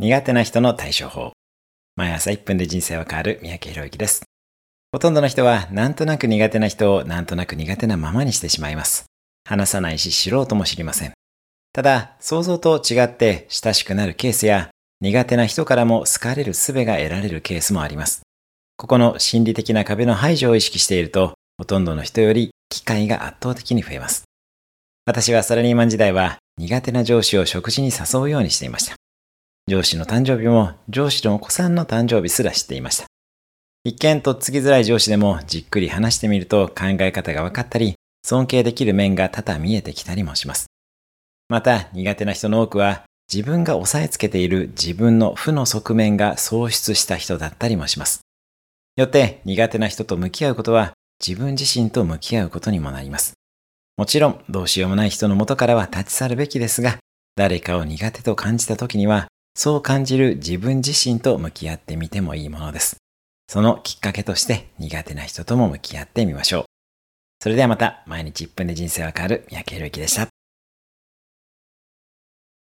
[0.00, 1.32] 苦手な人の対処法。
[1.94, 4.22] 毎朝1分で人生は変わる三宅博之です。
[4.92, 9.04] ほとんどの人はなんとなく苦手な人をなんとなく苦手なままにしてしまいます。
[9.44, 11.12] 話さないし知ろうとも知りません。
[11.74, 14.70] ただ、想像と違って親しくなるケースや
[15.02, 18.22] 苦手な人からも好かれる術が得られるケースもあります。
[18.78, 24.24] ここの心理的な壁の排除を意識していると、ほとんどの人より機会が圧倒的に増えます。
[25.04, 28.96] 私はサラリーマン時代は苦手な上司を食事に誘うようにしていました。
[29.70, 33.06] 上司の誕生日も上司のお子さんの誕生日すら知っていました。
[33.84, 40.66] 一見とっつきづらい上司でもじっくり話してみると考え方が分かったり、尊敬できる面が多々見えてきたりもします。
[41.48, 48.22] また苦手な人の多くは自分が押さえつけている自分の負の側面が喪失した人だったりもします。
[48.96, 53.34] よって苦手な人と向き合うことは自分自身と向き合うことにもなります。
[53.96, 56.98] もちろんどうしようもない人の元からは立ち去るべきですが、
[57.36, 59.28] 誰かを苦手と感じた時には、
[59.62, 62.96] そう感じる自分自身と向き合ってみてもいいものです。
[63.46, 66.64] そのきっかけとして苦手な人とも向き合ってみましょう。
[67.42, 70.29] それではまた毎日1分で人生は変わる三宅宏之でした。